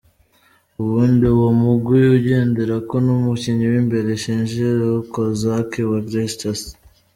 [0.81, 4.59] Uwundi uwo mugwi ugenderako n'umukinyi w'imbere, Shinji
[5.01, 6.55] Okazaki wa Leicester.